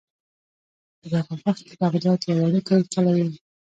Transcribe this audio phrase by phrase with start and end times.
[0.99, 3.27] په دغه وخت کې بغداد یو وړوکی کلی و.